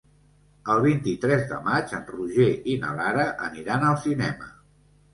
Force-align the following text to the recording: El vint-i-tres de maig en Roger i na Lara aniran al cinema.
El 0.75 0.79
vint-i-tres 0.85 1.43
de 1.51 1.59
maig 1.69 1.95
en 1.99 2.09
Roger 2.15 2.49
i 2.75 2.81
na 2.83 2.97
Lara 3.03 3.29
aniran 3.53 3.89
al 3.95 4.05
cinema. 4.11 4.55